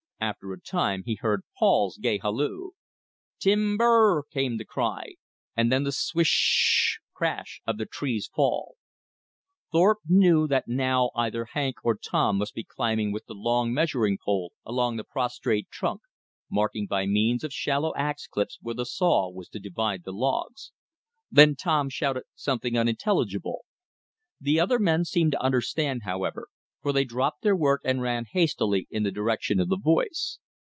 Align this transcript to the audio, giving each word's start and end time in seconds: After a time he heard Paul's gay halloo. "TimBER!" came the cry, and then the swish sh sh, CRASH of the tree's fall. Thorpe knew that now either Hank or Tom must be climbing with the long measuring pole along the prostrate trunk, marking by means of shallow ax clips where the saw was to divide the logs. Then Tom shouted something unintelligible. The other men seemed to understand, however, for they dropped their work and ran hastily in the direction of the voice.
After 0.23 0.53
a 0.53 0.61
time 0.61 1.01
he 1.07 1.15
heard 1.15 1.41
Paul's 1.57 1.97
gay 1.97 2.19
halloo. 2.19 2.73
"TimBER!" 3.39 4.25
came 4.29 4.57
the 4.57 4.65
cry, 4.65 5.15
and 5.57 5.71
then 5.71 5.83
the 5.83 5.91
swish 5.91 6.27
sh 6.29 6.97
sh, 6.99 6.99
CRASH 7.15 7.61
of 7.65 7.79
the 7.79 7.87
tree's 7.87 8.27
fall. 8.27 8.75
Thorpe 9.71 9.97
knew 10.07 10.45
that 10.47 10.67
now 10.67 11.09
either 11.15 11.45
Hank 11.45 11.77
or 11.83 11.95
Tom 11.97 12.37
must 12.37 12.53
be 12.53 12.63
climbing 12.63 13.11
with 13.11 13.25
the 13.25 13.33
long 13.33 13.73
measuring 13.73 14.19
pole 14.23 14.53
along 14.63 14.97
the 14.97 15.03
prostrate 15.03 15.71
trunk, 15.71 16.01
marking 16.51 16.85
by 16.85 17.07
means 17.07 17.43
of 17.43 17.51
shallow 17.51 17.91
ax 17.95 18.27
clips 18.27 18.59
where 18.61 18.75
the 18.75 18.85
saw 18.85 19.27
was 19.27 19.49
to 19.49 19.59
divide 19.59 20.03
the 20.03 20.13
logs. 20.13 20.71
Then 21.31 21.55
Tom 21.55 21.89
shouted 21.89 22.25
something 22.35 22.77
unintelligible. 22.77 23.65
The 24.39 24.59
other 24.59 24.77
men 24.77 25.03
seemed 25.03 25.31
to 25.31 25.41
understand, 25.41 26.03
however, 26.03 26.47
for 26.83 26.91
they 26.91 27.05
dropped 27.05 27.43
their 27.43 27.55
work 27.55 27.79
and 27.85 28.01
ran 28.01 28.25
hastily 28.31 28.87
in 28.89 29.03
the 29.03 29.11
direction 29.11 29.59
of 29.59 29.69
the 29.69 29.77
voice. 29.77 30.39